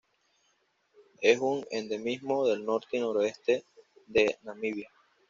Es 1.21 1.37
un 1.37 1.63
endemismo 1.69 2.47
del 2.47 2.65
norte 2.65 2.97
y 2.97 3.01
noroeste 3.01 3.63
de 4.07 4.35
Namibia. 4.41 4.89